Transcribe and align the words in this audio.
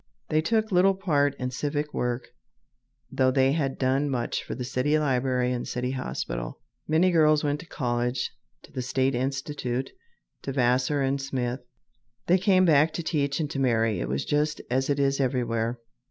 They 0.29 0.41
took 0.41 0.71
little 0.71 0.95
part 0.95 1.35
in 1.37 1.51
civic 1.51 1.93
work, 1.93 2.29
though 3.11 3.29
they 3.29 3.51
had 3.51 3.77
done 3.77 4.09
much 4.09 4.43
for 4.43 4.55
the 4.55 4.63
city 4.63 4.97
library 4.97 5.53
and 5.53 5.67
city 5.67 5.91
hospital. 5.91 6.59
Many 6.87 7.11
girls 7.11 7.43
went 7.43 7.59
to 7.59 7.67
college, 7.67 8.31
to 8.63 8.71
the 8.71 8.81
State 8.81 9.13
Institute, 9.13 9.91
to 10.41 10.51
Vassar 10.53 11.03
and 11.03 11.21
Smith. 11.21 11.59
They 12.25 12.39
came 12.39 12.65
back 12.65 12.93
to 12.93 13.03
teach 13.03 13.39
and 13.39 13.47
to 13.51 13.59
marry. 13.59 13.99
It 13.99 14.09
was 14.09 14.25
just 14.25 14.59
as 14.71 14.89
it 14.89 14.97
is 14.99 15.19
everywhere." 15.19 15.79